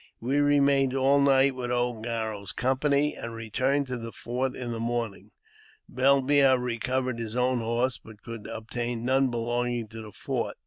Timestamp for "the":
3.97-4.11, 4.71-4.79, 10.01-10.11